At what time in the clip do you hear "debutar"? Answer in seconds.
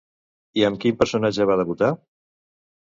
1.63-1.95